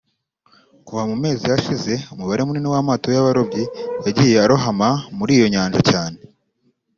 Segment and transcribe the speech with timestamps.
[0.85, 3.63] Kuva mu mezi yashize umubare munini w’amato y’abarobyi
[4.05, 6.17] yagiye arohama muri iyo Nyanja cyane